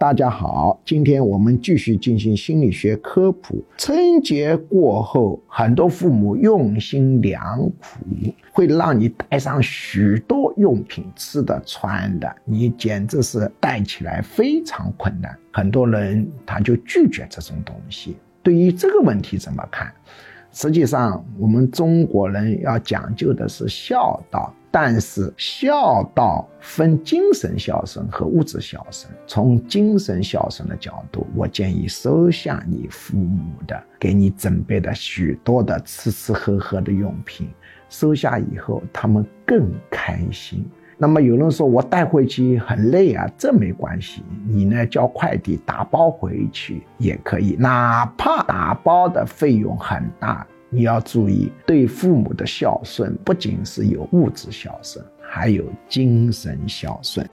[0.00, 3.60] 大家好，今天我们继续进行心理学科普。
[3.76, 8.06] 春节过后，很多父母用心良苦，
[8.52, 15.36] 会让你带上许多用品，吃的、穿的，你简直是带起来非常困难。
[15.52, 18.16] 很多人他就拒绝这种东西。
[18.40, 19.92] 对于这个问题怎么看？
[20.52, 29.12] 实际上，我们中国人要讲究的是孝道，但是孝道分精神孝顺和物质孝顺。
[29.26, 37.48] 从精神孝顺的角度，我建议收下你父母的给你准备的许多的吃吃喝喝的用品，
[37.88, 40.68] 收下以后他们更开心。
[41.00, 57.26] 那么有人说我带回去很累啊，这没关系，你呢叫快递打包回去也可以，哪怕打包的费用很大，你要注意对父母的孝顺不仅是有物质孝顺，还有精神孝顺。